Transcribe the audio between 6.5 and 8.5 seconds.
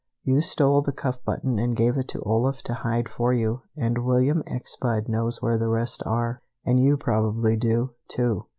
and you probably do, too.